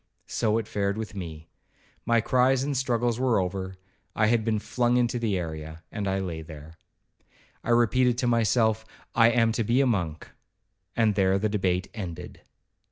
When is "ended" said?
11.93-12.41